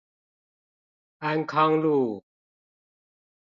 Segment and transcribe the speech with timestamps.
[1.19, 2.23] 安康路